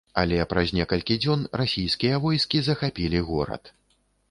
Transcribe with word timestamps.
Але 0.19 0.37
праз 0.53 0.71
некалькі 0.77 1.17
дзён 1.25 1.43
расійскія 1.61 2.15
войскі 2.25 2.59
захапілі 2.71 3.23
горад. 3.31 3.75